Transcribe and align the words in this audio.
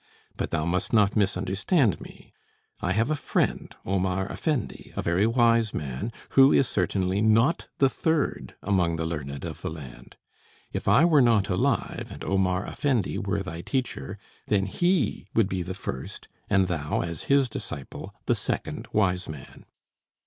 But 0.35 0.49
thou 0.49 0.65
must 0.65 0.91
not 0.93 1.15
misunderstand 1.15 2.01
me: 2.01 2.33
I 2.79 2.91
have 2.93 3.11
a 3.11 3.15
friend, 3.15 3.75
Omar 3.85 4.25
Effendi, 4.31 4.91
a 4.95 5.01
very 5.03 5.27
wise 5.27 5.75
man, 5.75 6.11
who 6.29 6.51
is 6.51 6.67
certainly 6.67 7.21
not 7.21 7.67
the 7.77 7.87
third 7.87 8.55
among 8.63 8.95
the 8.95 9.05
learned 9.05 9.45
of 9.45 9.61
the 9.61 9.69
land. 9.69 10.15
If 10.73 10.87
I 10.87 11.05
were 11.05 11.21
not 11.21 11.49
alive, 11.49 12.07
and 12.09 12.23
Omar 12.25 12.65
Effendi 12.65 13.19
were 13.19 13.43
thy 13.43 13.61
teacher, 13.61 14.17
then 14.47 14.65
he 14.65 15.27
would 15.35 15.47
be 15.47 15.61
the 15.61 15.75
first, 15.75 16.27
and 16.49 16.65
thou, 16.65 17.01
as 17.03 17.25
his 17.25 17.47
disciple, 17.47 18.11
the 18.25 18.33
second 18.33 18.87
wise 18.93 19.29
man!" 19.29 19.65